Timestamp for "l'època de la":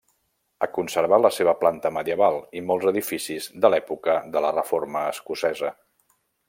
3.75-4.55